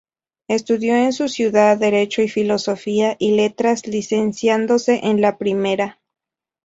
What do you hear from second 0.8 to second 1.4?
en su